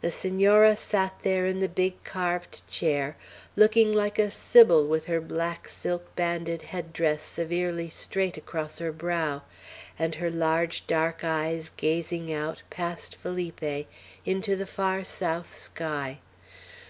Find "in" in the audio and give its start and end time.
1.44-1.58